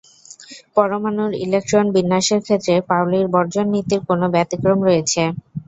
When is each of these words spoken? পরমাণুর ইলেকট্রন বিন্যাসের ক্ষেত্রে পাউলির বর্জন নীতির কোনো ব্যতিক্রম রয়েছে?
পরমাণুর 0.75 1.31
ইলেকট্রন 1.45 1.85
বিন্যাসের 1.95 2.39
ক্ষেত্রে 2.43 2.75
পাউলির 2.89 3.27
বর্জন 3.33 3.65
নীতির 3.73 4.01
কোনো 4.09 4.25
ব্যতিক্রম 4.33 4.79
রয়েছে? 4.87 5.21